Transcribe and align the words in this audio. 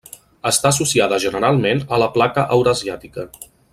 Està 0.51 0.69
associada 0.75 1.19
generalment 1.25 1.83
a 1.97 2.01
la 2.05 2.09
placa 2.17 2.47
eurasiàtica. 2.57 3.29